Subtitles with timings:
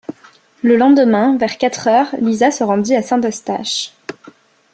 [0.63, 3.93] Le lendemain, vers quatre heures, Lisa se rendit à Saint-Eustache.